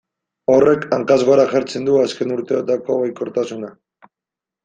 [0.53, 3.73] Horrek hankaz gora jartzen du azken urteotako baikortasuna.